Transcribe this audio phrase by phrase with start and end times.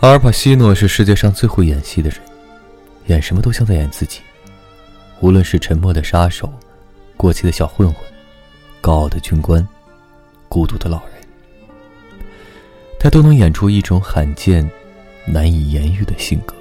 [0.00, 2.18] 阿尔帕西诺是世界上最会演戏的人，
[3.08, 4.20] 演什么都像在演自己，
[5.20, 6.50] 无论是沉默的杀手，
[7.18, 8.02] 过气的小混混，
[8.80, 9.66] 高傲的军官，
[10.48, 11.16] 孤独的老人。
[12.98, 14.66] 他都能演出一种罕见、
[15.26, 16.54] 难以言喻的性格。